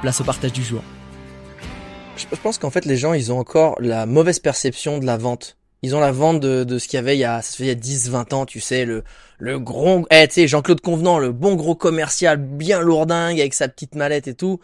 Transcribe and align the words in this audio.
place 0.00 0.20
au 0.20 0.24
partage 0.24 0.52
du 0.52 0.62
jour. 0.62 0.82
Je 2.16 2.26
pense 2.36 2.58
qu'en 2.58 2.70
fait 2.70 2.84
les 2.84 2.96
gens 2.96 3.12
ils 3.12 3.32
ont 3.32 3.38
encore 3.38 3.76
la 3.80 4.06
mauvaise 4.06 4.38
perception 4.38 4.98
de 4.98 5.06
la 5.06 5.16
vente. 5.16 5.56
Ils 5.82 5.96
ont 5.96 6.00
la 6.00 6.12
vente 6.12 6.40
de, 6.40 6.64
de 6.64 6.78
ce 6.78 6.88
qu'il 6.88 6.98
y 6.98 6.98
avait 6.98 7.16
il 7.16 7.20
y 7.20 7.24
a, 7.24 7.40
ça 7.40 7.56
fait 7.56 7.64
il 7.64 7.68
y 7.68 7.70
a 7.70 7.74
10, 7.74 8.10
20 8.10 8.32
ans, 8.34 8.44
tu 8.44 8.60
sais, 8.60 8.84
le, 8.84 9.02
le 9.38 9.58
gros, 9.58 10.06
eh, 10.10 10.28
tu 10.28 10.34
sais, 10.34 10.48
Jean-Claude 10.48 10.82
Convenant, 10.82 11.18
le 11.18 11.32
bon 11.32 11.54
gros 11.54 11.74
commercial, 11.74 12.36
bien 12.36 12.80
lourdingue, 12.80 13.40
avec 13.40 13.54
sa 13.54 13.68
petite 13.68 13.94
mallette 13.94 14.28
et 14.28 14.34
tout. 14.34 14.60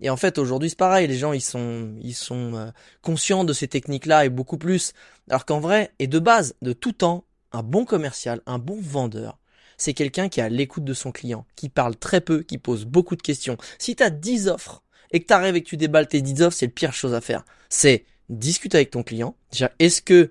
Et 0.00 0.10
en 0.10 0.16
fait, 0.16 0.38
aujourd'hui, 0.38 0.70
c'est 0.70 0.78
pareil. 0.78 1.08
Les 1.08 1.16
gens, 1.16 1.32
ils 1.32 1.42
sont, 1.42 1.92
ils 2.00 2.14
sont 2.14 2.54
euh, 2.54 2.70
conscients 3.02 3.44
de 3.44 3.52
ces 3.52 3.68
techniques-là 3.68 4.24
et 4.24 4.28
beaucoup 4.28 4.58
plus. 4.58 4.92
Alors 5.28 5.44
qu'en 5.44 5.60
vrai, 5.60 5.92
et 5.98 6.06
de 6.06 6.18
base, 6.20 6.54
de 6.62 6.72
tout 6.72 6.92
temps, 6.92 7.24
un 7.52 7.62
bon 7.62 7.84
commercial, 7.84 8.40
un 8.46 8.58
bon 8.58 8.78
vendeur, 8.80 9.38
c'est 9.76 9.94
quelqu'un 9.94 10.28
qui 10.28 10.40
a 10.40 10.48
l'écoute 10.48 10.84
de 10.84 10.94
son 10.94 11.10
client, 11.10 11.46
qui 11.56 11.68
parle 11.68 11.96
très 11.96 12.20
peu, 12.20 12.42
qui 12.42 12.58
pose 12.58 12.84
beaucoup 12.84 13.16
de 13.16 13.22
questions. 13.22 13.56
Si 13.78 13.96
tu 13.96 14.02
as 14.02 14.10
10 14.10 14.48
offres 14.48 14.82
et 15.12 15.20
que 15.20 15.26
tu 15.26 15.56
et 15.56 15.62
que 15.62 15.68
tu 15.68 15.76
déballes 15.76 16.08
tes 16.08 16.22
10 16.22 16.42
offres, 16.42 16.56
c'est 16.56 16.66
le 16.66 16.72
pire 16.72 16.92
chose 16.92 17.14
à 17.14 17.20
faire. 17.20 17.44
C'est 17.68 18.04
discuter 18.28 18.76
avec 18.76 18.90
ton 18.90 19.02
client. 19.02 19.34
Déjà, 19.52 19.70
est-ce 19.78 20.02
que 20.02 20.30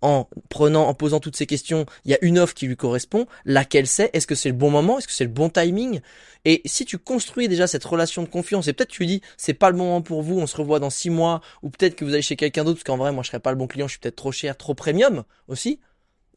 en 0.00 0.28
prenant, 0.48 0.86
en 0.86 0.94
posant 0.94 1.20
toutes 1.20 1.36
ces 1.36 1.46
questions, 1.46 1.86
il 2.04 2.12
y 2.12 2.14
a 2.14 2.18
une 2.22 2.38
offre 2.38 2.54
qui 2.54 2.66
lui 2.66 2.76
correspond, 2.76 3.26
laquelle 3.44 3.86
c'est, 3.86 4.10
est-ce 4.12 4.26
que 4.26 4.34
c'est 4.34 4.48
le 4.48 4.54
bon 4.54 4.70
moment, 4.70 4.98
est-ce 4.98 5.08
que 5.08 5.12
c'est 5.12 5.24
le 5.24 5.30
bon 5.30 5.48
timing? 5.48 6.00
Et 6.44 6.62
si 6.66 6.84
tu 6.84 6.98
construis 6.98 7.48
déjà 7.48 7.66
cette 7.66 7.84
relation 7.84 8.22
de 8.22 8.28
confiance, 8.28 8.68
et 8.68 8.72
peut-être 8.72 8.90
tu 8.90 9.02
lui 9.02 9.06
dis, 9.08 9.22
c'est 9.36 9.54
pas 9.54 9.70
le 9.70 9.76
moment 9.76 10.00
pour 10.00 10.22
vous, 10.22 10.38
on 10.38 10.46
se 10.46 10.56
revoit 10.56 10.78
dans 10.78 10.90
six 10.90 11.10
mois, 11.10 11.40
ou 11.62 11.70
peut-être 11.70 11.96
que 11.96 12.04
vous 12.04 12.12
allez 12.12 12.22
chez 12.22 12.36
quelqu'un 12.36 12.64
d'autre, 12.64 12.78
parce 12.78 12.84
qu'en 12.84 12.96
vrai, 12.96 13.10
moi 13.12 13.22
je 13.22 13.28
serais 13.28 13.40
pas 13.40 13.50
le 13.50 13.56
bon 13.56 13.66
client, 13.66 13.88
je 13.88 13.92
suis 13.92 14.00
peut-être 14.00 14.16
trop 14.16 14.32
cher, 14.32 14.56
trop 14.56 14.74
premium 14.74 15.24
aussi. 15.48 15.80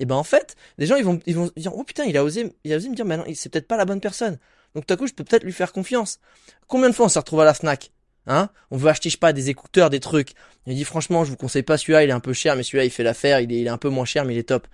Et 0.01 0.05
ben 0.05 0.15
en 0.15 0.23
fait, 0.23 0.55
les 0.79 0.87
gens 0.87 0.95
ils 0.95 1.05
vont, 1.05 1.19
ils 1.27 1.35
vont 1.35 1.51
dire, 1.55 1.75
oh 1.75 1.83
putain, 1.83 2.05
il 2.05 2.17
a 2.17 2.23
osé, 2.23 2.51
il 2.63 2.73
a 2.73 2.77
osé 2.77 2.89
me 2.89 2.95
dire, 2.95 3.05
mais 3.05 3.17
non, 3.17 3.23
c'est 3.35 3.49
peut-être 3.49 3.67
pas 3.67 3.77
la 3.77 3.85
bonne 3.85 4.01
personne. 4.01 4.39
Donc 4.73 4.87
tout 4.87 4.93
à 4.95 4.97
coup, 4.97 5.05
je 5.05 5.13
peux 5.13 5.23
peut-être 5.23 5.43
lui 5.43 5.53
faire 5.53 5.71
confiance. 5.71 6.19
Combien 6.67 6.89
de 6.89 6.95
fois 6.95 7.05
on 7.05 7.09
s'est 7.09 7.19
retrouvé 7.19 7.43
à 7.43 7.45
la 7.45 7.53
Fnac 7.53 7.91
Hein? 8.27 8.49
On 8.69 8.77
veut 8.77 8.89
acheter, 8.89 9.09
je 9.09 9.13
sais 9.13 9.19
pas, 9.19 9.33
des 9.33 9.49
écouteurs, 9.49 9.89
des 9.89 9.99
trucs. 9.99 10.33
Il 10.65 10.75
dit 10.75 10.83
franchement, 10.83 11.23
je 11.23 11.31
vous 11.31 11.37
conseille 11.37 11.63
pas 11.63 11.77
celui-là, 11.77 12.03
il 12.03 12.09
est 12.09 12.13
un 12.13 12.19
peu 12.19 12.33
cher, 12.33 12.55
mais 12.55 12.63
celui-là 12.63 12.85
il 12.85 12.91
fait 12.91 13.03
l'affaire, 13.03 13.39
il 13.39 13.51
est, 13.51 13.61
il 13.61 13.67
est 13.67 13.71
un 13.71 13.77
peu 13.77 13.89
moins 13.89 14.05
cher, 14.05 14.25
mais 14.25 14.33
il 14.33 14.37
est 14.39 14.49
top. 14.49 14.67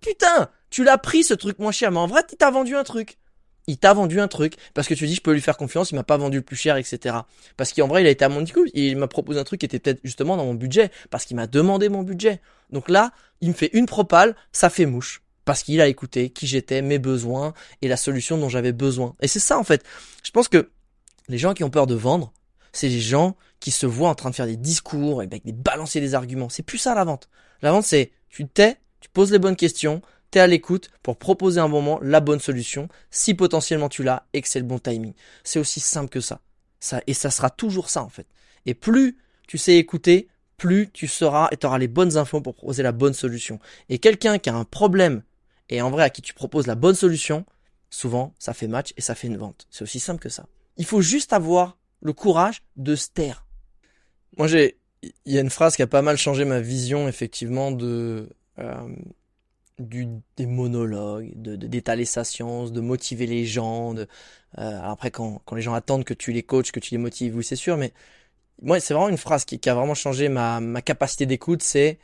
Putain, 0.00 0.50
tu 0.70 0.84
l'as 0.84 0.98
pris 0.98 1.24
ce 1.24 1.34
truc 1.34 1.58
moins 1.58 1.72
cher, 1.72 1.90
mais 1.90 1.98
en 1.98 2.06
vrai, 2.06 2.22
il 2.30 2.36
t'a 2.36 2.50
vendu 2.50 2.76
un 2.76 2.84
truc. 2.84 3.18
Il 3.66 3.78
t'a 3.78 3.92
vendu 3.94 4.20
un 4.20 4.28
truc 4.28 4.54
parce 4.74 4.88
que 4.88 4.94
tu 4.94 5.06
dis 5.06 5.14
je 5.14 5.20
peux 5.20 5.32
lui 5.32 5.40
faire 5.40 5.56
confiance, 5.56 5.90
il 5.90 5.94
m'a 5.94 6.02
pas 6.02 6.16
vendu 6.16 6.38
le 6.38 6.42
plus 6.42 6.56
cher, 6.56 6.76
etc. 6.76 7.16
Parce 7.56 7.72
qu'en 7.72 7.86
vrai, 7.86 8.02
il 8.02 8.06
a 8.06 8.10
été 8.10 8.24
à 8.24 8.28
mon 8.28 8.44
coup, 8.44 8.64
il 8.74 8.96
m'a 8.96 9.08
proposé 9.08 9.38
un 9.38 9.44
truc 9.44 9.60
qui 9.60 9.66
était 9.66 9.78
peut-être 9.78 10.00
justement 10.02 10.36
dans 10.36 10.44
mon 10.44 10.54
budget, 10.54 10.90
parce 11.10 11.24
qu'il 11.24 11.36
m'a 11.36 11.46
demandé 11.46 11.88
mon 11.88 12.02
budget. 12.02 12.40
Donc 12.70 12.88
là, 12.88 13.12
il 13.40 13.48
me 13.48 13.54
fait 13.54 13.70
une 13.72 13.86
propale, 13.86 14.36
ça 14.52 14.70
fait 14.70 14.86
mouche 14.86 15.22
parce 15.44 15.62
qu'il 15.62 15.80
a 15.80 15.88
écouté 15.88 16.30
qui 16.30 16.46
j'étais, 16.46 16.82
mes 16.82 16.98
besoins 16.98 17.54
et 17.82 17.88
la 17.88 17.96
solution 17.96 18.38
dont 18.38 18.48
j'avais 18.48 18.72
besoin. 18.72 19.16
Et 19.20 19.26
c'est 19.26 19.40
ça 19.40 19.58
en 19.58 19.64
fait. 19.64 19.84
Je 20.22 20.30
pense 20.30 20.48
que 20.48 20.70
les 21.28 21.38
gens 21.38 21.54
qui 21.54 21.64
ont 21.64 21.70
peur 21.70 21.86
de 21.86 21.94
vendre, 21.94 22.32
c'est 22.72 22.88
les 22.88 23.00
gens 23.00 23.36
qui 23.58 23.70
se 23.70 23.86
voient 23.86 24.10
en 24.10 24.14
train 24.14 24.30
de 24.30 24.34
faire 24.34 24.46
des 24.46 24.56
discours 24.56 25.20
avec 25.20 25.44
des 25.44 25.52
balancer 25.52 26.00
des 26.00 26.14
arguments. 26.14 26.48
C'est 26.48 26.62
plus 26.62 26.78
ça 26.78 26.94
la 26.94 27.04
vente. 27.04 27.28
La 27.62 27.72
vente 27.72 27.84
c'est 27.84 28.12
tu 28.28 28.46
tais, 28.46 28.76
tu 29.00 29.08
poses 29.08 29.32
les 29.32 29.38
bonnes 29.38 29.56
questions, 29.56 30.02
tu 30.30 30.38
es 30.38 30.40
à 30.40 30.46
l'écoute 30.46 30.90
pour 31.02 31.16
proposer 31.16 31.60
un 31.60 31.68
moment 31.68 31.98
la 32.02 32.20
bonne 32.20 32.40
solution 32.40 32.88
si 33.10 33.34
potentiellement 33.34 33.88
tu 33.88 34.02
l'as 34.02 34.26
et 34.32 34.42
que 34.42 34.48
c'est 34.48 34.60
le 34.60 34.66
bon 34.66 34.78
timing. 34.78 35.14
C'est 35.44 35.58
aussi 35.58 35.80
simple 35.80 36.10
que 36.10 36.20
ça. 36.20 36.40
Ça 36.78 37.02
et 37.06 37.14
ça 37.14 37.30
sera 37.30 37.50
toujours 37.50 37.90
ça 37.90 38.02
en 38.02 38.08
fait. 38.08 38.26
Et 38.66 38.74
plus 38.74 39.18
tu 39.46 39.58
sais 39.58 39.76
écouter, 39.76 40.28
plus 40.56 40.90
tu 40.92 41.08
seras 41.08 41.48
et 41.50 41.56
tu 41.56 41.66
auras 41.66 41.78
les 41.78 41.88
bonnes 41.88 42.16
infos 42.16 42.40
pour 42.40 42.54
proposer 42.54 42.82
la 42.82 42.92
bonne 42.92 43.14
solution. 43.14 43.58
Et 43.88 43.98
quelqu'un 43.98 44.38
qui 44.38 44.50
a 44.50 44.54
un 44.54 44.64
problème 44.64 45.22
et 45.68 45.82
en 45.82 45.90
vrai 45.90 46.04
à 46.04 46.10
qui 46.10 46.22
tu 46.22 46.34
proposes 46.34 46.66
la 46.66 46.74
bonne 46.74 46.94
solution, 46.94 47.44
souvent 47.90 48.34
ça 48.38 48.54
fait 48.54 48.68
match 48.68 48.92
et 48.96 49.00
ça 49.00 49.14
fait 49.14 49.26
une 49.26 49.36
vente. 49.36 49.66
C'est 49.70 49.82
aussi 49.82 50.00
simple 50.00 50.20
que 50.20 50.28
ça. 50.28 50.46
Il 50.76 50.84
faut 50.84 51.00
juste 51.00 51.32
avoir 51.32 51.76
le 52.00 52.12
courage 52.12 52.62
de 52.76 52.96
se 52.96 53.08
taire. 53.08 53.46
Moi, 54.36 54.46
j'ai, 54.46 54.78
il 55.02 55.34
y 55.34 55.38
a 55.38 55.40
une 55.40 55.50
phrase 55.50 55.76
qui 55.76 55.82
a 55.82 55.86
pas 55.86 56.02
mal 56.02 56.16
changé 56.16 56.44
ma 56.44 56.60
vision, 56.60 57.08
effectivement, 57.08 57.70
de, 57.70 58.28
euh, 58.58 58.88
du, 59.80 60.08
des 60.36 60.46
monologues, 60.46 61.32
de, 61.36 61.56
d'étaler 61.56 62.04
sa 62.04 62.24
science, 62.24 62.72
de 62.72 62.80
motiver 62.80 63.26
les 63.26 63.46
gens. 63.46 63.94
De, 63.94 64.06
euh, 64.58 64.80
après, 64.82 65.10
quand, 65.10 65.40
quand 65.44 65.56
les 65.56 65.62
gens 65.62 65.74
attendent 65.74 66.04
que 66.04 66.14
tu 66.14 66.32
les 66.32 66.42
coaches, 66.42 66.72
que 66.72 66.80
tu 66.80 66.92
les 66.92 66.98
motives, 66.98 67.36
oui, 67.36 67.44
c'est 67.44 67.56
sûr, 67.56 67.76
mais 67.76 67.92
moi, 68.62 68.78
c'est 68.80 68.94
vraiment 68.94 69.08
une 69.08 69.16
phrase 69.16 69.44
qui, 69.44 69.58
qui 69.58 69.70
a 69.70 69.74
vraiment 69.74 69.94
changé 69.94 70.28
ma, 70.28 70.60
ma 70.60 70.82
capacité 70.82 71.26
d'écoute. 71.26 71.62
C'est 71.62 71.98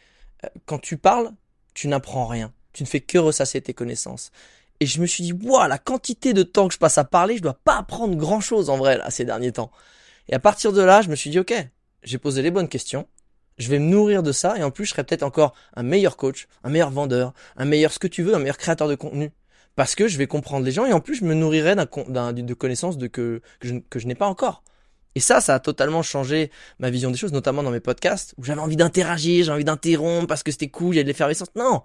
euh, 0.44 0.48
quand 0.64 0.78
tu 0.78 0.96
parles, 0.96 1.30
tu 1.74 1.88
n'apprends 1.88 2.26
rien. 2.26 2.52
Tu 2.72 2.82
ne 2.82 2.88
fais 2.88 3.00
que 3.00 3.18
ressasser 3.18 3.60
tes 3.60 3.74
connaissances. 3.74 4.32
Et 4.80 4.86
je 4.86 5.00
me 5.00 5.06
suis 5.06 5.22
dit, 5.24 5.32
waouh, 5.32 5.68
la 5.68 5.78
quantité 5.78 6.34
de 6.34 6.42
temps 6.42 6.68
que 6.68 6.74
je 6.74 6.78
passe 6.78 6.98
à 6.98 7.04
parler, 7.04 7.36
je 7.36 7.42
dois 7.42 7.54
pas 7.54 7.78
apprendre 7.78 8.16
grand 8.16 8.40
chose 8.40 8.68
en 8.70 8.76
vrai, 8.76 8.98
là, 8.98 9.10
ces 9.10 9.24
derniers 9.24 9.52
temps. 9.52 9.70
Et 10.28 10.34
à 10.34 10.38
partir 10.38 10.72
de 10.72 10.82
là, 10.82 11.02
je 11.02 11.08
me 11.08 11.16
suis 11.16 11.30
dit, 11.30 11.38
ok, 11.38 11.54
j'ai 12.02 12.18
posé 12.18 12.42
les 12.42 12.50
bonnes 12.50 12.68
questions, 12.68 13.06
je 13.58 13.68
vais 13.70 13.78
me 13.78 13.86
nourrir 13.86 14.22
de 14.22 14.32
ça, 14.32 14.56
et 14.58 14.62
en 14.62 14.70
plus, 14.70 14.84
je 14.84 14.90
serai 14.90 15.04
peut-être 15.04 15.22
encore 15.22 15.54
un 15.74 15.82
meilleur 15.82 16.16
coach, 16.16 16.48
un 16.62 16.70
meilleur 16.70 16.90
vendeur, 16.90 17.32
un 17.56 17.64
meilleur 17.64 17.92
ce 17.92 17.98
que 17.98 18.06
tu 18.06 18.22
veux, 18.22 18.34
un 18.34 18.38
meilleur 18.38 18.58
créateur 18.58 18.88
de 18.88 18.94
contenu. 18.94 19.30
Parce 19.74 19.94
que 19.94 20.08
je 20.08 20.18
vais 20.18 20.26
comprendre 20.26 20.64
les 20.64 20.72
gens, 20.72 20.86
et 20.86 20.92
en 20.92 21.00
plus, 21.00 21.16
je 21.16 21.24
me 21.24 21.34
nourrirai 21.34 21.74
d'un, 21.74 22.32
de 22.32 22.54
connaissances 22.54 22.98
de 22.98 23.06
que, 23.06 23.40
que 23.60 23.98
je, 23.98 24.06
n'ai 24.06 24.14
pas 24.14 24.26
encore. 24.26 24.62
Et 25.14 25.20
ça, 25.20 25.40
ça 25.40 25.54
a 25.54 25.60
totalement 25.60 26.02
changé 26.02 26.50
ma 26.78 26.90
vision 26.90 27.10
des 27.10 27.16
choses, 27.16 27.32
notamment 27.32 27.62
dans 27.62 27.70
mes 27.70 27.80
podcasts, 27.80 28.34
où 28.38 28.44
j'avais 28.44 28.60
envie 28.60 28.76
d'interagir, 28.76 29.46
j'ai 29.46 29.52
envie 29.52 29.64
d'interrompre 29.64 30.26
parce 30.26 30.42
que 30.42 30.52
c'était 30.52 30.68
cool, 30.68 30.94
il 30.94 30.98
y 30.98 31.00
a 31.00 31.02
de 31.02 31.08
l'effervescence. 31.08 31.48
Non! 31.56 31.82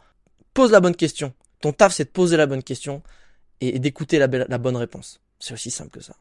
Pose 0.53 0.71
la 0.71 0.81
bonne 0.81 0.95
question. 0.95 1.33
Ton 1.61 1.71
taf, 1.71 1.93
c'est 1.93 2.05
de 2.05 2.09
poser 2.09 2.35
la 2.35 2.45
bonne 2.45 2.63
question 2.63 3.01
et 3.61 3.79
d'écouter 3.79 4.19
la 4.19 4.27
bonne 4.27 4.75
réponse. 4.75 5.21
C'est 5.39 5.53
aussi 5.53 5.71
simple 5.71 5.91
que 5.91 6.01
ça. 6.01 6.15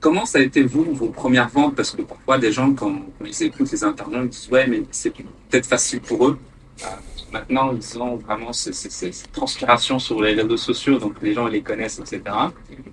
Comment 0.00 0.26
ça 0.26 0.38
a 0.38 0.42
été, 0.42 0.62
vous, 0.62 0.84
vos 0.84 1.08
premières 1.08 1.48
ventes? 1.48 1.74
Parce 1.74 1.90
que 1.90 2.02
parfois, 2.02 2.38
des 2.38 2.52
gens, 2.52 2.72
quand, 2.72 3.02
ils 3.24 3.42
écoutent 3.42 3.72
les 3.72 3.82
ils 3.84 4.28
disent 4.28 4.48
Ouais, 4.50 4.66
mais 4.66 4.82
c'est 4.90 5.10
peut-être 5.10 5.66
facile 5.66 6.00
pour 6.00 6.28
eux. 6.28 6.38
Euh, 6.84 6.86
maintenant, 7.32 7.72
ils 7.74 7.98
ont 8.00 8.16
vraiment 8.16 8.52
cette 8.52 9.32
transpiration 9.32 9.98
sur 9.98 10.22
les 10.22 10.34
réseaux 10.34 10.56
sociaux, 10.56 10.98
donc 10.98 11.14
les 11.22 11.34
gens 11.34 11.48
les 11.48 11.62
connaissent, 11.62 11.98
etc. 11.98 12.22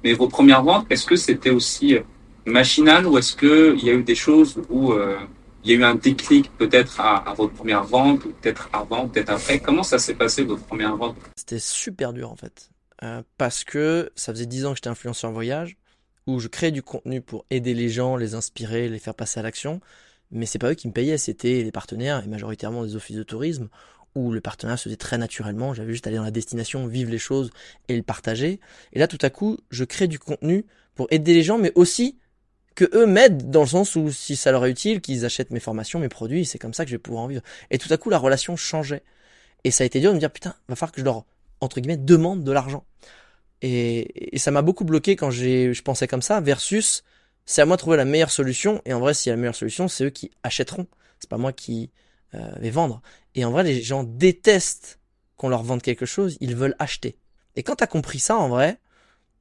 Mais 0.03 0.13
vos 0.13 0.27
premières 0.27 0.63
ventes, 0.63 0.87
est-ce 0.89 1.05
que 1.05 1.15
c'était 1.15 1.51
aussi 1.51 1.97
machinal 2.45 3.05
ou 3.07 3.17
est-ce 3.17 3.35
qu'il 3.35 3.83
y 3.83 3.89
a 3.89 3.93
eu 3.93 4.03
des 4.03 4.15
choses 4.15 4.61
où 4.69 4.93
euh, 4.93 5.17
il 5.63 5.71
y 5.71 5.73
a 5.73 5.77
eu 5.77 5.83
un 5.83 5.95
déclic 5.95 6.51
peut-être 6.57 7.01
à, 7.01 7.33
votre 7.35 7.53
première 7.53 7.83
vente, 7.83 8.23
ou 8.25 8.29
peut-être 8.29 8.69
avant, 8.71 9.07
peut-être 9.07 9.31
après? 9.31 9.59
Comment 9.59 9.83
ça 9.83 9.97
s'est 9.97 10.13
passé 10.13 10.43
votre 10.43 10.63
première 10.63 10.95
vente 10.95 11.15
C'était 11.35 11.59
super 11.59 12.13
dur 12.13 12.31
en 12.31 12.35
fait, 12.35 12.69
euh, 13.03 13.23
parce 13.37 13.63
que 13.63 14.11
ça 14.15 14.31
faisait 14.31 14.45
dix 14.45 14.65
ans 14.65 14.71
que 14.71 14.77
j'étais 14.77 14.89
influenceur 14.89 15.31
en 15.31 15.33
voyage, 15.33 15.77
où 16.27 16.39
je 16.39 16.47
créais 16.47 16.71
du 16.71 16.81
contenu 16.81 17.21
pour 17.21 17.45
aider 17.49 17.73
les 17.73 17.89
gens, 17.89 18.15
les 18.15 18.35
inspirer, 18.35 18.89
les 18.89 18.99
faire 18.99 19.15
passer 19.15 19.39
à 19.39 19.43
l'action. 19.43 19.81
Mais 20.31 20.45
c'est 20.45 20.59
pas 20.59 20.71
eux 20.71 20.75
qui 20.75 20.87
me 20.87 20.93
payaient, 20.93 21.17
c'était 21.17 21.63
les 21.63 21.71
partenaires 21.71 22.23
et 22.23 22.27
majoritairement 22.27 22.83
des 22.83 22.95
offices 22.95 23.17
de 23.17 23.23
tourisme 23.23 23.69
où 24.15 24.31
le 24.31 24.41
partenariat 24.41 24.77
se 24.77 24.85
faisait 24.85 24.95
très 24.95 25.17
naturellement. 25.17 25.73
J'avais 25.73 25.91
juste 25.91 26.07
aller 26.07 26.15
dans 26.15 26.23
la 26.23 26.31
destination, 26.31 26.87
vivre 26.87 27.11
les 27.11 27.17
choses 27.17 27.51
et 27.89 27.95
le 27.95 28.01
partager. 28.01 28.59
Et 28.93 28.99
là, 28.99 29.07
tout 29.07 29.19
à 29.21 29.29
coup, 29.29 29.57
je 29.69 29.83
crée 29.83 30.07
du 30.07 30.19
contenu 30.19 30.65
pour 30.95 31.07
aider 31.11 31.33
les 31.33 31.43
gens, 31.43 31.57
mais 31.57 31.73
aussi 31.75 32.17
que 32.75 32.89
eux 32.93 33.05
m'aident 33.05 33.49
dans 33.49 33.61
le 33.61 33.67
sens 33.67 33.95
où 33.95 34.11
si 34.11 34.35
ça 34.35 34.51
leur 34.51 34.65
est 34.65 34.71
utile, 34.71 35.01
qu'ils 35.01 35.25
achètent 35.25 35.51
mes 35.51 35.59
formations, 35.59 35.99
mes 35.99 36.09
produits, 36.09 36.45
c'est 36.45 36.59
comme 36.59 36.73
ça 36.73 36.85
que 36.85 36.91
je 36.91 36.95
vais 36.95 36.99
pouvoir 36.99 37.23
en 37.23 37.27
vivre. 37.27 37.41
Et 37.71 37.77
tout 37.77 37.91
à 37.91 37.97
coup, 37.97 38.09
la 38.09 38.17
relation 38.17 38.55
changeait. 38.55 39.03
Et 39.63 39.71
ça 39.71 39.83
a 39.83 39.87
été 39.87 39.99
dur 39.99 40.11
de 40.11 40.15
me 40.15 40.19
dire, 40.19 40.31
putain, 40.31 40.55
va 40.67 40.75
falloir 40.75 40.91
que 40.91 41.01
je 41.01 41.05
leur, 41.05 41.25
entre 41.59 41.79
guillemets, 41.79 41.97
demande 41.97 42.43
de 42.43 42.51
l'argent. 42.51 42.85
Et, 43.67 44.37
ça 44.37 44.51
m'a 44.51 44.61
beaucoup 44.61 44.85
bloqué 44.85 45.15
quand 45.15 45.31
j'ai, 45.31 45.73
je 45.73 45.81
pensais 45.81 46.07
comme 46.07 46.21
ça, 46.21 46.39
versus 46.39 47.03
c'est 47.47 47.61
à 47.61 47.65
moi 47.65 47.77
de 47.77 47.79
trouver 47.79 47.97
la 47.97 48.05
meilleure 48.05 48.29
solution. 48.29 48.79
Et 48.85 48.93
en 48.93 48.99
vrai, 48.99 49.13
a 49.13 49.29
la 49.29 49.35
meilleure 49.37 49.55
solution, 49.55 49.87
c'est 49.87 50.05
eux 50.05 50.09
qui 50.11 50.29
achèteront. 50.43 50.85
C'est 51.19 51.29
pas 51.29 51.37
moi 51.37 51.51
qui 51.51 51.89
euh, 52.35 52.51
vais 52.59 52.69
vendre. 52.69 53.01
Et 53.33 53.43
en 53.43 53.51
vrai, 53.51 53.63
les 53.63 53.81
gens 53.81 54.03
détestent 54.03 54.99
qu'on 55.35 55.49
leur 55.49 55.63
vende 55.63 55.81
quelque 55.81 56.05
chose, 56.05 56.37
ils 56.41 56.55
veulent 56.55 56.75
acheter. 56.77 57.17
Et 57.55 57.63
quand 57.63 57.75
t'as 57.75 57.87
compris 57.87 58.19
ça, 58.19 58.37
en 58.37 58.49
vrai, 58.49 58.77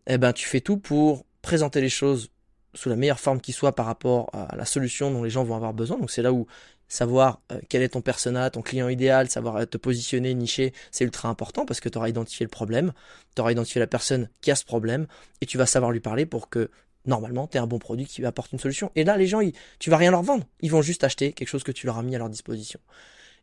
eh 0.06 0.16
ben, 0.18 0.32
tu 0.32 0.46
fais 0.48 0.60
tout 0.60 0.78
pour 0.78 1.26
présenter 1.42 1.80
les 1.80 1.88
choses 1.90 2.30
sous 2.72 2.88
la 2.88 2.96
meilleure 2.96 3.20
forme 3.20 3.40
qui 3.40 3.52
soit 3.52 3.74
par 3.74 3.86
rapport 3.86 4.30
à 4.32 4.56
la 4.56 4.64
solution 4.64 5.10
dont 5.10 5.22
les 5.22 5.30
gens 5.30 5.44
vont 5.44 5.54
avoir 5.54 5.74
besoin. 5.74 5.98
Donc 5.98 6.10
c'est 6.10 6.22
là 6.22 6.32
où 6.32 6.46
savoir 6.88 7.40
euh, 7.52 7.60
quel 7.68 7.82
est 7.82 7.90
ton 7.90 8.00
persona, 8.00 8.50
ton 8.50 8.62
client 8.62 8.88
idéal, 8.88 9.30
savoir 9.30 9.66
te 9.68 9.76
positionner, 9.76 10.34
nicher, 10.34 10.72
c'est 10.90 11.04
ultra 11.04 11.28
important 11.28 11.66
parce 11.66 11.80
que 11.80 11.88
tu 11.88 11.98
auras 11.98 12.08
identifié 12.08 12.44
le 12.44 12.50
problème, 12.50 12.92
tu 13.34 13.40
auras 13.40 13.52
identifié 13.52 13.78
la 13.80 13.86
personne 13.86 14.28
qui 14.40 14.50
a 14.50 14.56
ce 14.56 14.64
problème 14.64 15.06
et 15.40 15.46
tu 15.46 15.58
vas 15.58 15.66
savoir 15.66 15.92
lui 15.92 16.00
parler 16.00 16.26
pour 16.26 16.48
que 16.48 16.70
normalement 17.06 17.46
tu 17.46 17.58
un 17.58 17.66
bon 17.66 17.78
produit 17.78 18.06
qui 18.06 18.24
apporte 18.24 18.52
une 18.52 18.58
solution. 18.58 18.90
Et 18.96 19.04
là 19.04 19.16
les 19.16 19.26
gens, 19.26 19.40
ils, 19.40 19.52
tu 19.78 19.90
vas 19.90 19.96
rien 19.96 20.10
leur 20.10 20.22
vendre, 20.22 20.44
ils 20.60 20.70
vont 20.70 20.82
juste 20.82 21.04
acheter 21.04 21.32
quelque 21.32 21.48
chose 21.48 21.64
que 21.64 21.72
tu 21.72 21.86
leur 21.86 21.98
as 21.98 22.02
mis 22.02 22.14
à 22.14 22.18
leur 22.18 22.30
disposition. 22.30 22.80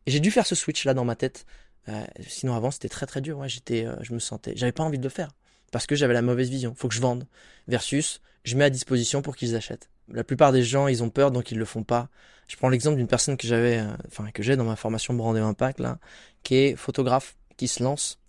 Et 0.05 0.11
j'ai 0.11 0.19
dû 0.19 0.31
faire 0.31 0.45
ce 0.45 0.55
switch 0.55 0.85
là 0.85 0.93
dans 0.93 1.05
ma 1.05 1.15
tête. 1.15 1.45
Euh, 1.89 2.03
sinon 2.27 2.53
avant 2.55 2.69
c'était 2.71 2.89
très 2.89 3.07
très 3.07 3.21
dur, 3.21 3.39
ouais, 3.39 3.49
j'étais 3.49 3.85
euh, 3.85 3.95
je 4.01 4.13
me 4.13 4.19
sentais, 4.19 4.53
j'avais 4.55 4.71
pas 4.71 4.83
envie 4.83 4.99
de 4.99 5.03
le 5.03 5.09
faire 5.09 5.29
parce 5.71 5.87
que 5.87 5.95
j'avais 5.95 6.13
la 6.13 6.21
mauvaise 6.21 6.49
vision. 6.49 6.75
Faut 6.75 6.87
que 6.87 6.93
je 6.93 7.01
vende 7.01 7.25
versus 7.67 8.21
je 8.43 8.55
mets 8.55 8.65
à 8.65 8.69
disposition 8.69 9.21
pour 9.21 9.35
qu'ils 9.35 9.55
achètent. 9.55 9.89
La 10.13 10.23
plupart 10.23 10.51
des 10.51 10.63
gens, 10.63 10.87
ils 10.87 11.03
ont 11.03 11.09
peur 11.09 11.31
donc 11.31 11.51
ils 11.51 11.57
le 11.57 11.65
font 11.65 11.83
pas. 11.83 12.09
Je 12.47 12.57
prends 12.57 12.69
l'exemple 12.69 12.97
d'une 12.97 13.07
personne 13.07 13.37
que 13.37 13.47
j'avais, 13.47 13.79
euh, 13.79 13.87
enfin 14.07 14.29
que 14.31 14.43
j'ai 14.43 14.55
dans 14.55 14.65
ma 14.65 14.75
formation 14.75 15.13
Brand 15.13 15.35
Impact 15.37 15.79
là, 15.79 15.99
qui 16.43 16.55
est 16.55 16.75
photographe, 16.75 17.35
qui 17.57 17.67
se 17.67 17.83
lance 17.83 18.19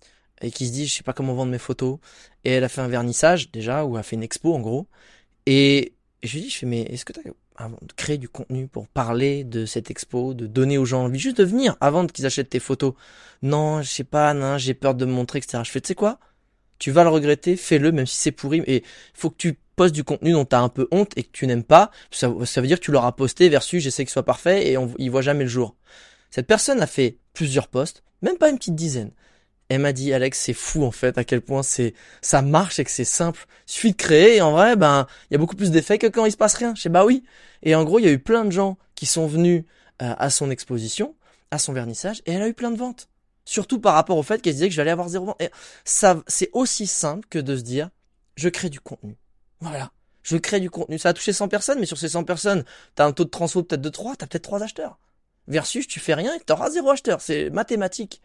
et 0.43 0.51
qui 0.51 0.67
se 0.67 0.73
dit 0.73 0.87
je 0.87 0.95
sais 0.95 1.03
pas 1.03 1.13
comment 1.13 1.35
vendre 1.35 1.53
mes 1.53 1.59
photos 1.59 1.99
et 2.45 2.51
elle 2.53 2.65
a 2.65 2.69
fait 2.69 2.81
un 2.81 2.89
vernissage 2.89 3.51
déjà 3.51 3.85
ou 3.85 3.97
a 3.97 4.03
fait 4.03 4.17
une 4.17 4.23
expo 4.23 4.55
en 4.55 4.61
gros 4.61 4.87
et 5.47 5.95
je 6.23 6.35
lui 6.35 6.43
dis 6.43 6.51
je 6.51 6.59
fais 6.59 6.67
mais 6.67 6.83
est-ce 6.83 7.05
que 7.05 7.13
tu 7.13 7.21
as 7.57 7.71
créé 7.97 8.19
du 8.19 8.29
contenu 8.29 8.67
pour 8.69 8.89
parler 8.89 9.45
de 9.45 9.67
cette 9.67 9.91
expo, 9.91 10.35
de 10.35 10.47
donner 10.47 10.79
aux 10.79 10.85
gens 10.85 11.05
envie 11.05 11.19
juste 11.19 11.39
de 11.39 11.45
venir 11.45 11.77
avant 11.81 12.07
qu'ils 12.07 12.27
achètent 12.27 12.51
tes 12.51 12.61
photos? 12.61 12.95
Non, 13.43 13.83
je 13.83 13.89
sais 13.89 14.05
pas, 14.05 14.35
non, 14.35 14.59
j'ai 14.59 14.75
peur 14.75 14.95
de 14.95 15.05
me 15.05 15.13
montrer, 15.13 15.39
etc. 15.39 15.63
Je 15.65 15.71
fais, 15.71 15.81
tu 15.81 15.89
sais 15.89 15.95
quoi? 15.95 16.19
Tu 16.83 16.91
vas 16.91 17.05
le 17.05 17.11
regretter, 17.11 17.55
fais-le, 17.55 17.93
même 17.93 18.09
si 18.09 18.17
c'est 18.17 18.33
pourri. 18.33 18.61
Et 18.67 18.83
faut 19.15 19.31
que 19.31 19.37
tu 19.37 19.57
postes 19.77 19.95
du 19.95 20.03
contenu 20.03 20.33
dont 20.33 20.45
tu 20.45 20.57
as 20.57 20.61
un 20.61 20.69
peu 20.69 20.89
honte 20.91 21.13
et 21.17 21.23
que 21.23 21.31
tu 21.31 21.47
n'aimes 21.47 21.63
pas, 21.63 21.93
ça, 22.11 22.27
veut 22.27 22.67
dire 22.67 22.81
que 22.81 22.85
tu 22.85 22.91
l'auras 22.91 23.13
posté 23.13 23.49
versus 23.49 23.81
j'essaie 23.81 24.05
que 24.05 24.11
ce 24.11 24.15
soit 24.15 24.25
parfait 24.25 24.69
et 24.69 24.77
on, 24.77 24.93
il 24.99 25.09
voit 25.09 25.23
jamais 25.23 25.45
le 25.45 25.49
jour. 25.49 25.77
Cette 26.33 26.49
personne 26.49 26.83
a 26.83 26.89
fait 26.89 27.19
plusieurs 27.35 27.69
posts, 27.69 28.03
même 28.21 28.37
pas 28.37 28.51
une 28.51 28.59
petite 28.59 28.75
dizaine. 28.75 29.13
Elle 29.69 29.79
m'a 29.79 29.93
dit 29.93 30.13
Alex, 30.13 30.37
c'est 30.41 30.55
fou 30.55 30.83
en 30.83 30.91
fait 30.91 31.19
à 31.19 31.23
quel 31.23 31.41
point 31.41 31.63
c'est 31.63 31.95
ça 32.21 32.43
marche 32.43 32.81
et 32.81 32.85
que 32.85 32.91
c'est 32.91 33.05
simple. 33.05 33.47
Il 33.69 33.73
suffit 33.73 33.93
de 33.93 33.97
créer 33.97 34.39
et 34.39 34.41
en 34.41 34.51
vrai 34.51 34.75
ben 34.75 35.07
il 35.31 35.35
y 35.35 35.37
a 35.37 35.39
beaucoup 35.39 35.55
plus 35.55 35.71
d'effets 35.71 35.99
que 35.99 36.09
quand 36.09 36.25
il 36.25 36.33
se 36.33 36.37
passe 36.37 36.55
rien. 36.55 36.75
Je 36.75 36.83
sais 36.83 36.89
bah 36.89 37.05
oui. 37.05 37.23
Et 37.63 37.77
en 37.77 37.85
gros, 37.85 38.01
il 38.01 38.07
y 38.07 38.09
a 38.09 38.13
eu 38.13 38.19
plein 38.19 38.45
de 38.45 38.51
gens 38.51 38.77
qui 38.97 39.07
sont 39.07 39.29
venus 39.29 39.63
euh, 40.03 40.15
à 40.19 40.31
son 40.31 40.51
exposition, 40.51 41.15
à 41.53 41.59
son 41.59 41.73
vernissage 41.73 42.23
et 42.27 42.33
elle 42.33 42.43
a 42.43 42.49
eu 42.49 42.55
plein 42.55 42.73
de 42.73 42.77
ventes. 42.77 43.09
Surtout 43.45 43.81
par 43.81 43.95
rapport 43.95 44.17
au 44.17 44.23
fait 44.23 44.41
qu'elle 44.41 44.55
disait 44.55 44.69
que 44.69 44.75
j'allais 44.75 44.91
avoir 44.91 45.09
zéro 45.09 45.27
vente. 45.27 45.41
Et 45.41 45.51
ça 45.85 46.23
c'est 46.27 46.51
aussi 46.53 46.87
simple 46.87 47.27
que 47.29 47.39
de 47.39 47.57
se 47.57 47.63
dire 47.63 47.91
je 48.37 48.49
crée 48.49 48.71
du 48.71 48.81
contenu. 48.81 49.17
Voilà. 49.61 49.93
Je 50.23 50.37
crée 50.37 50.61
du 50.61 50.71
contenu. 50.71 50.99
Ça 50.99 51.11
a 51.11 51.13
touché 51.13 51.33
100 51.33 51.49
personnes, 51.49 51.81
mais 51.81 51.87
sur 51.87 51.99
ces 51.99 52.09
100 52.09 52.25
personnes, 52.25 52.65
t'as 52.95 53.07
un 53.07 53.13
taux 53.13 53.25
de 53.25 53.31
transfo 53.31 53.63
peut-être 53.63 53.81
de 53.81 53.89
3, 53.89 54.17
t'as 54.17 54.27
peut-être 54.27 54.45
3 54.45 54.63
acheteurs. 54.63 54.99
Versus, 55.49 55.87
tu 55.87 55.99
fais 55.99 56.15
rien 56.15 56.35
et 56.35 56.41
t'auras 56.41 56.71
zéro 56.71 56.91
acheteur. 56.91 57.21
C'est 57.21 57.51
mathématique. 57.51 58.23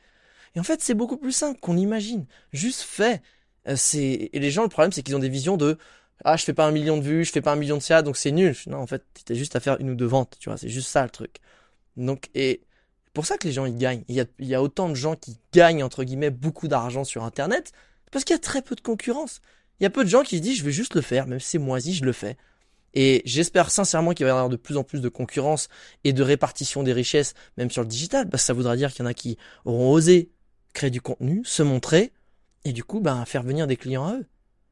Et 0.55 0.59
en 0.59 0.63
fait, 0.63 0.81
c'est 0.81 0.93
beaucoup 0.93 1.17
plus 1.17 1.31
simple 1.31 1.59
qu'on 1.59 1.77
imagine. 1.77 2.25
Juste 2.53 2.81
fait. 2.81 3.21
Euh, 3.67 3.75
c'est, 3.75 4.29
et 4.31 4.39
les 4.39 4.51
gens, 4.51 4.63
le 4.63 4.69
problème, 4.69 4.91
c'est 4.91 5.01
qu'ils 5.01 5.15
ont 5.15 5.19
des 5.19 5.29
visions 5.29 5.57
de, 5.57 5.77
ah, 6.23 6.37
je 6.37 6.43
fais 6.43 6.53
pas 6.53 6.65
un 6.65 6.71
million 6.71 6.97
de 6.97 7.03
vues, 7.03 7.25
je 7.25 7.31
fais 7.31 7.41
pas 7.41 7.51
un 7.51 7.55
million 7.55 7.77
de 7.77 7.81
CA, 7.81 8.01
donc 8.01 8.17
c'est 8.17 8.31
nul. 8.31 8.55
Non, 8.67 8.77
en 8.77 8.87
fait, 8.87 9.03
t'as 9.25 9.33
juste 9.33 9.55
à 9.55 9.59
faire 9.59 9.77
une 9.79 9.89
ou 9.89 9.95
deux 9.95 10.05
ventes, 10.05 10.37
tu 10.39 10.49
vois. 10.49 10.57
C'est 10.57 10.69
juste 10.69 10.89
ça, 10.89 11.03
le 11.03 11.09
truc. 11.09 11.37
Donc, 11.95 12.29
et, 12.35 12.61
pour 13.17 13.25
ça 13.25 13.39
que 13.39 13.47
les 13.47 13.51
gens, 13.51 13.65
ils 13.65 13.75
gagnent. 13.75 14.03
Il 14.09 14.13
y 14.13 14.21
a, 14.21 14.25
il 14.37 14.45
y 14.45 14.53
a 14.53 14.61
autant 14.61 14.89
de 14.89 14.93
gens 14.93 15.15
qui 15.15 15.39
gagnent, 15.51 15.83
entre 15.83 16.03
guillemets, 16.03 16.29
beaucoup 16.29 16.67
d'argent 16.67 17.03
sur 17.03 17.23
Internet, 17.23 17.71
parce 18.11 18.23
qu'il 18.23 18.35
y 18.35 18.37
a 18.37 18.39
très 18.39 18.61
peu 18.61 18.75
de 18.75 18.81
concurrence. 18.81 19.41
Il 19.79 19.83
y 19.83 19.87
a 19.87 19.89
peu 19.89 20.03
de 20.03 20.09
gens 20.09 20.21
qui 20.21 20.37
se 20.37 20.43
disent 20.43 20.59
je 20.59 20.63
vais 20.63 20.71
juste 20.71 20.93
le 20.93 21.01
faire, 21.01 21.25
même 21.25 21.39
si 21.39 21.47
c'est 21.47 21.57
moisi, 21.57 21.95
je 21.95 22.05
le 22.05 22.11
fais. 22.11 22.37
Et 22.93 23.23
j'espère 23.25 23.71
sincèrement 23.71 24.13
qu'il 24.13 24.23
va 24.27 24.29
y 24.29 24.31
avoir 24.33 24.49
de 24.49 24.55
plus 24.55 24.77
en 24.77 24.83
plus 24.83 25.01
de 25.01 25.09
concurrence 25.09 25.67
et 26.03 26.13
de 26.13 26.21
répartition 26.21 26.83
des 26.83 26.93
richesses, 26.93 27.33
même 27.57 27.71
sur 27.71 27.81
le 27.81 27.87
digital, 27.87 28.29
parce 28.29 28.43
que 28.43 28.45
ça 28.45 28.53
voudra 28.53 28.77
dire 28.77 28.91
qu'il 28.91 28.99
y 28.99 29.07
en 29.07 29.09
a 29.09 29.15
qui 29.15 29.39
auront 29.65 29.91
osé 29.91 30.29
créer 30.73 30.91
du 30.91 31.01
contenu, 31.01 31.41
se 31.43 31.63
montrer, 31.63 32.13
et 32.65 32.71
du 32.71 32.83
coup, 32.83 32.99
ben, 32.99 33.25
faire 33.25 33.41
venir 33.41 33.65
des 33.65 33.77
clients 33.77 34.05
à 34.05 34.13
eux. 34.13 34.27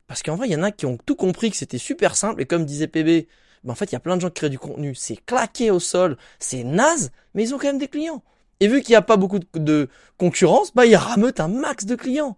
Parce 0.06 0.22
qu'en 0.22 0.36
vrai, 0.36 0.48
il 0.48 0.52
y 0.52 0.56
en 0.56 0.62
a 0.62 0.70
qui 0.70 0.86
ont 0.86 1.00
tout 1.04 1.16
compris 1.16 1.50
que 1.50 1.58
c'était 1.58 1.80
super 1.80 2.16
simple, 2.16 2.44
et 2.44 2.46
comme 2.46 2.64
disait 2.64 2.88
PB, 2.88 3.28
ben, 3.64 3.72
en 3.72 3.76
fait, 3.76 3.86
il 3.86 3.94
y 3.94 3.96
a 3.96 4.00
plein 4.00 4.16
de 4.16 4.22
gens 4.22 4.30
qui 4.30 4.36
créent 4.36 4.52
du 4.52 4.60
contenu, 4.60 4.94
c'est 4.94 5.18
claqué 5.18 5.72
au 5.72 5.80
sol, 5.80 6.16
c'est 6.38 6.64
naze, 6.64 7.12
mais 7.34 7.42
ils 7.42 7.56
ont 7.56 7.58
quand 7.58 7.68
même 7.68 7.80
des 7.80 7.88
clients. 7.88 8.24
Et 8.60 8.68
vu 8.68 8.82
qu'il 8.82 8.94
n'y 8.94 8.98
a 8.98 9.02
pas 9.02 9.18
beaucoup 9.18 9.40
de, 9.54 9.90
concurrence, 10.18 10.74
bah, 10.74 10.86
ils 10.86 10.96
rameutent 10.96 11.40
un 11.40 11.48
max 11.48 11.86
de 11.86 11.96
clients. 11.96 12.38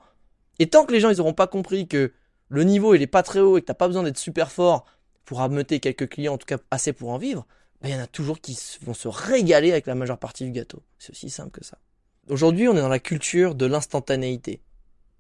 Et 0.60 0.68
tant 0.68 0.86
que 0.86 0.94
les 0.94 1.00
gens, 1.00 1.10
ils 1.10 1.18
n'auront 1.18 1.34
pas 1.34 1.48
compris 1.48 1.88
que 1.88 2.12
le 2.50 2.64
niveau 2.64 2.96
il 2.96 3.02
est 3.02 3.08
pas 3.08 3.24
très 3.24 3.40
haut 3.40 3.58
et 3.58 3.62
que 3.62 3.68
t'as 3.68 3.74
pas 3.74 3.88
besoin 3.88 4.04
d'être 4.04 4.18
super 4.18 4.52
fort 4.52 4.86
pour 5.26 5.42
ameuter 5.42 5.80
quelques 5.80 6.10
clients, 6.10 6.34
en 6.34 6.38
tout 6.38 6.46
cas 6.46 6.58
assez 6.72 6.94
pour 6.94 7.10
en 7.10 7.18
vivre, 7.18 7.46
ben, 7.82 7.90
il 7.90 7.96
y 7.96 7.96
en 7.96 8.02
a 8.02 8.08
toujours 8.08 8.40
qui 8.40 8.58
vont 8.82 8.94
se 8.94 9.08
régaler 9.08 9.72
avec 9.72 9.86
la 9.86 9.94
majeure 9.94 10.18
partie 10.18 10.46
du 10.46 10.52
gâteau. 10.52 10.82
C'est 10.98 11.12
aussi 11.12 11.30
simple 11.30 11.52
que 11.52 11.64
ça. 11.64 11.78
Aujourd'hui, 12.30 12.68
on 12.68 12.76
est 12.76 12.82
dans 12.82 12.88
la 12.88 13.00
culture 13.00 13.54
de 13.54 13.66
l'instantanéité. 13.66 14.62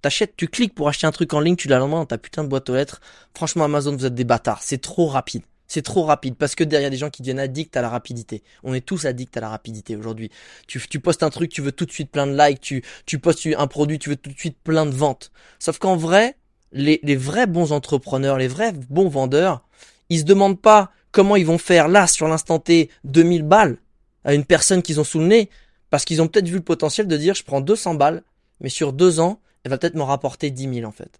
T'achètes, 0.01 0.35
tu 0.35 0.47
cliques 0.47 0.73
pour 0.73 0.87
acheter 0.87 1.07
un 1.07 1.11
truc 1.11 1.33
en 1.33 1.39
ligne, 1.39 1.55
tu 1.55 1.67
l'as 1.67 1.79
dans 1.79 2.05
ta 2.05 2.17
putain 2.17 2.43
de 2.43 2.49
boîte 2.49 2.69
aux 2.69 2.75
lettres. 2.75 3.01
Franchement, 3.33 3.65
Amazon, 3.65 3.95
vous 3.95 4.05
êtes 4.05 4.15
des 4.15 4.23
bâtards. 4.23 4.61
C'est 4.63 4.79
trop 4.79 5.07
rapide. 5.07 5.43
C'est 5.67 5.81
trop 5.81 6.03
rapide 6.03 6.35
parce 6.35 6.55
que 6.55 6.63
derrière 6.63 6.89
des 6.89 6.97
gens 6.97 7.09
qui 7.09 7.21
deviennent 7.21 7.39
addicts 7.39 7.75
à 7.75 7.81
la 7.81 7.89
rapidité. 7.89 8.43
On 8.63 8.73
est 8.73 8.85
tous 8.85 9.05
addicts 9.05 9.35
à 9.35 9.41
la 9.41 9.49
rapidité 9.49 9.95
aujourd'hui. 9.95 10.29
Tu, 10.67 10.81
tu 10.87 10.99
postes 10.99 11.23
un 11.23 11.29
truc, 11.29 11.51
tu 11.51 11.61
veux 11.61 11.71
tout 11.73 11.85
de 11.85 11.91
suite 11.91 12.11
plein 12.11 12.25
de 12.25 12.37
likes. 12.37 12.61
Tu, 12.61 12.83
tu 13.05 13.19
postes 13.19 13.47
un 13.57 13.67
produit, 13.67 13.99
tu 13.99 14.09
veux 14.09 14.15
tout 14.15 14.31
de 14.31 14.37
suite 14.39 14.57
plein 14.63 14.85
de 14.85 14.95
ventes. 14.95 15.31
Sauf 15.59 15.77
qu'en 15.77 15.97
vrai, 15.97 16.37
les, 16.71 16.99
les 17.03 17.15
vrais 17.15 17.47
bons 17.47 17.71
entrepreneurs, 17.71 18.37
les 18.37 18.47
vrais 18.47 18.71
bons 18.71 19.09
vendeurs, 19.09 19.63
ils 20.09 20.19
se 20.19 20.23
demandent 20.23 20.61
pas 20.61 20.91
comment 21.11 21.35
ils 21.35 21.45
vont 21.45 21.57
faire 21.57 21.87
là, 21.87 22.07
sur 22.07 22.27
l'instant 22.27 22.59
T, 22.59 22.89
2000 23.03 23.43
balles 23.43 23.77
à 24.23 24.33
une 24.33 24.45
personne 24.45 24.81
qu'ils 24.81 24.99
ont 24.99 25.05
sous 25.05 25.19
le 25.19 25.25
nez, 25.25 25.49
parce 25.89 26.05
qu'ils 26.05 26.21
ont 26.21 26.27
peut-être 26.27 26.47
vu 26.47 26.55
le 26.55 26.61
potentiel 26.61 27.07
de 27.07 27.17
dire 27.17 27.33
je 27.33 27.43
prends 27.43 27.61
200 27.61 27.95
balles, 27.95 28.23
mais 28.59 28.69
sur 28.69 28.93
deux 28.93 29.19
ans, 29.19 29.39
elle 29.63 29.71
va 29.71 29.77
peut-être 29.77 29.95
me 29.95 30.03
rapporter 30.03 30.51
10 30.51 30.75
000 30.75 30.87
en 30.87 30.91
fait. 30.91 31.19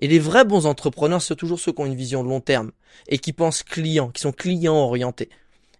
Et 0.00 0.08
les 0.08 0.18
vrais 0.18 0.44
bons 0.44 0.66
entrepreneurs, 0.66 1.22
c'est 1.22 1.36
toujours 1.36 1.60
ceux 1.60 1.72
qui 1.72 1.80
ont 1.80 1.86
une 1.86 1.94
vision 1.94 2.24
de 2.24 2.28
long 2.28 2.40
terme 2.40 2.72
et 3.08 3.18
qui 3.18 3.32
pensent 3.32 3.62
client, 3.62 4.08
qui 4.08 4.22
sont 4.22 4.32
clients 4.32 4.76
orientés. 4.76 5.28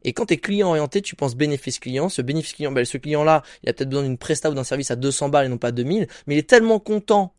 Et 0.02 0.12
quand 0.12 0.26
tu 0.26 0.34
es 0.34 0.36
client 0.36 0.68
orienté, 0.68 1.02
tu 1.02 1.16
penses 1.16 1.34
bénéfice 1.34 1.78
client. 1.78 2.08
Ce 2.08 2.22
bénéfice 2.22 2.54
client, 2.54 2.72
ben, 2.72 2.84
ce 2.84 2.98
client-là, 2.98 3.42
il 3.62 3.68
a 3.68 3.72
peut-être 3.72 3.88
besoin 3.88 4.04
d'une 4.04 4.18
presta 4.18 4.50
ou 4.50 4.54
d'un 4.54 4.64
service 4.64 4.90
à 4.90 4.96
200 4.96 5.28
balles 5.28 5.46
et 5.46 5.48
non 5.48 5.58
pas 5.58 5.72
2000, 5.72 6.06
mais 6.26 6.34
il 6.36 6.38
est 6.38 6.48
tellement 6.48 6.78
content 6.78 7.34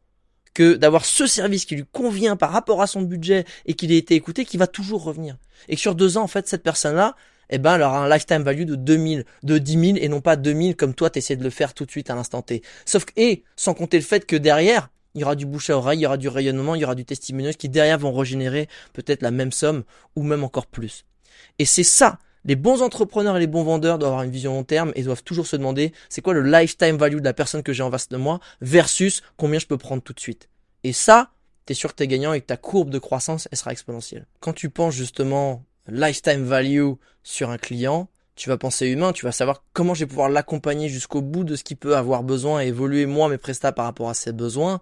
que 0.54 0.76
d'avoir 0.76 1.06
ce 1.06 1.28
service 1.28 1.66
qui 1.66 1.76
lui 1.76 1.86
convient 1.92 2.36
par 2.36 2.52
rapport 2.52 2.82
à 2.82 2.88
son 2.88 3.02
budget 3.02 3.46
et 3.66 3.74
qu'il 3.74 3.92
ait 3.92 3.98
été 3.98 4.16
écouté, 4.16 4.46
qui 4.46 4.58
va 4.58 4.68
toujours 4.68 5.04
revenir. 5.04 5.38
Et 5.70 5.76
que 5.76 5.82
sur 5.82 5.96
deux 5.96 6.18
ans, 6.18 6.24
en 6.24 6.28
fait, 6.28 6.48
cette 6.48 6.64
personne-là, 6.64 7.16
eh 7.50 7.58
ben, 7.58 7.76
elle 7.76 7.84
aura 7.84 8.04
un 8.04 8.10
lifetime 8.10 8.44
value 8.44 8.64
de 8.64 8.76
2000, 8.76 9.26
de 9.44 9.58
10 9.58 9.72
000 9.94 9.98
et 9.98 10.08
non 10.08 10.22
pas 10.22 10.36
2000 10.36 10.76
comme 10.76 10.94
toi 10.94 11.10
t'essaies 11.10 11.36
de 11.36 11.44
le 11.44 11.50
faire 11.50 11.74
tout 11.74 11.86
de 11.86 11.92
suite 11.92 12.10
à 12.10 12.16
l'instant 12.16 12.42
T. 12.42 12.62
Sauf 12.86 13.06
que, 13.06 13.12
et, 13.18 13.44
sans 13.56 13.74
compter 13.74 13.98
le 13.98 14.04
fait 14.04 14.26
que 14.26 14.36
derrière, 14.36 14.90
il 15.14 15.22
y 15.22 15.24
aura 15.24 15.36
du 15.36 15.46
bouche 15.46 15.70
à 15.70 15.78
oreille, 15.78 16.00
il 16.00 16.04
y 16.04 16.06
aura 16.06 16.18
du 16.18 16.28
rayonnement, 16.28 16.76
il 16.76 16.82
y 16.82 16.86
aura 16.86 16.96
du 16.96 17.06
testimonial 17.06 17.56
qui 17.56 17.70
derrière 17.70 17.98
vont 17.98 18.14
régénérer 18.14 18.68
peut-être 18.94 19.22
la 19.22 19.32
même 19.32 19.52
somme 19.52 19.84
ou 20.16 20.24
même 20.24 20.44
encore 20.44 20.68
plus. 20.68 21.06
Et 21.60 21.66
c'est 21.66 21.84
ça. 21.84 22.20
Les 22.44 22.56
bons 22.56 22.82
entrepreneurs 22.82 23.38
et 23.38 23.40
les 23.40 23.48
bons 23.48 23.64
vendeurs 23.64 24.00
doivent 24.00 24.14
avoir 24.14 24.24
une 24.24 24.32
vision 24.32 24.54
long 24.54 24.64
terme 24.64 24.92
et 24.96 25.04
doivent 25.04 25.24
toujours 25.24 25.46
se 25.46 25.56
demander 25.56 25.94
c'est 26.10 26.22
quoi 26.22 26.34
le 26.34 26.42
lifetime 26.42 26.98
value 26.98 27.20
de 27.20 27.24
la 27.24 27.34
personne 27.34 27.62
que 27.62 27.72
j'ai 27.72 27.84
en 27.84 27.92
face 27.92 28.10
de 28.10 28.18
moi 28.18 28.40
versus 28.62 29.22
combien 29.38 29.60
je 29.60 29.68
peux 29.68 29.78
prendre 29.78 30.02
tout 30.02 30.14
de 30.14 30.20
suite. 30.20 30.50
Et 30.84 30.92
ça, 30.92 31.32
t'es 31.66 31.76
sûr 31.76 31.92
que 31.92 31.96
t'es 31.96 32.08
gagnant 32.08 32.34
et 32.34 32.42
que 32.42 32.48
ta 32.48 32.58
courbe 32.58 32.90
de 32.90 32.98
croissance, 32.98 33.48
elle 33.52 33.58
sera 33.58 33.72
exponentielle. 33.72 34.26
Quand 34.40 34.54
tu 34.54 34.72
penses 34.72 34.96
justement 34.96 35.64
lifetime 35.88 36.44
value 36.44 36.94
sur 37.22 37.52
un 37.52 37.60
client, 37.60 38.10
tu 38.42 38.50
vas 38.50 38.58
penser 38.58 38.88
humain, 38.88 39.14
tu 39.14 39.24
vas 39.24 39.32
savoir 39.32 39.64
comment 39.72 39.94
je 39.94 40.00
vais 40.00 40.08
pouvoir 40.08 40.28
l'accompagner 40.28 40.90
jusqu'au 40.90 41.22
bout 41.22 41.44
de 41.44 41.56
ce 41.56 41.64
qu'il 41.64 41.78
peut 41.78 41.96
avoir 41.96 42.24
besoin 42.24 42.64
et 42.64 42.70
évoluer 42.70 43.06
moi 43.06 43.30
mes 43.30 43.38
prestats 43.38 43.72
par 43.72 43.86
rapport 43.86 44.10
à 44.10 44.16
ses 44.16 44.32
besoins 44.32 44.82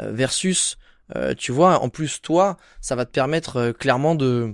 euh, 0.00 0.10
versus 0.10 0.78
euh, 1.14 1.32
tu 1.32 1.52
vois 1.52 1.80
en 1.80 1.90
plus 1.90 2.20
toi 2.20 2.56
ça 2.80 2.96
va 2.96 3.06
te 3.06 3.12
permettre 3.12 3.56
euh, 3.58 3.72
clairement 3.72 4.16
de 4.16 4.52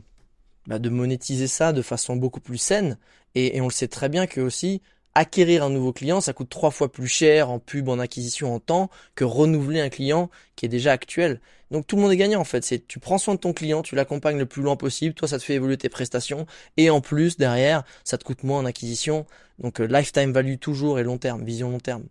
bah, 0.66 0.78
de 0.78 0.90
monétiser 0.90 1.46
ça 1.46 1.72
de 1.72 1.80
façon 1.80 2.16
beaucoup 2.16 2.40
plus 2.40 2.58
saine. 2.58 2.98
Et, 3.34 3.56
et, 3.56 3.62
on 3.62 3.68
le 3.68 3.72
sait 3.72 3.88
très 3.88 4.10
bien 4.10 4.26
que 4.26 4.42
aussi 4.42 4.82
acquérir 5.14 5.62
un 5.64 5.71
nouveau 5.71 5.92
client 5.92 6.21
ça 6.21 6.33
coûte 6.33 6.49
trois 6.49 6.71
fois 6.71 6.90
plus 6.90 7.09
cher 7.09 7.50
en 7.50 7.59
pub 7.59 7.88
en 7.88 7.99
acquisition 7.99 8.54
en 8.54 8.61
temps 8.61 8.90
que 9.14 9.25
renouveler 9.25 9.80
un 9.80 9.88
client 9.88 10.30
qui 10.56 10.66
est 10.66 10.68
déjà 10.68 10.92
actuel 10.92 11.40
donc 11.75 11.88
tout 11.88 11.97
le 11.97 12.02
monde 12.02 12.12
est 12.12 12.16
gagnant 12.16 12.40
en 12.40 12.44
fait. 12.44 12.64
C'est 12.64 12.87
tu 12.87 13.00
prends 13.00 13.18
soin 13.18 13.35
de 13.35 13.40
ton 13.40 13.52
client, 13.52 13.83
tu 13.83 13.97
l'accompagnes 13.97 14.38
le 14.38 14.47
plus 14.47 14.62
loin 14.62 14.76
possible, 14.76 15.12
toi 15.12 15.26
ça 15.26 15.38
te 15.38 15.44
fait 15.44 15.54
évoluer 15.54 15.76
tes 15.76 15.88
prestations 15.88 16.47
et 16.76 16.88
en 16.88 17.00
plus 17.00 17.37
derrière 17.37 17.83
ça 18.04 18.16
te 18.16 18.23
coûte 18.25 18.44
moins 18.44 18.61
en 18.61 18.64
acquisition. 18.64 19.26
Donc 19.59 19.80
euh, 19.80 19.87
lifetime 19.87 20.33
value 20.33 20.56
toujours 20.56 21.00
et 21.00 21.02
long 21.02 21.18
terme, 21.18 21.44
vision 21.44 21.71
long 21.71 21.80
terme. 21.80 22.04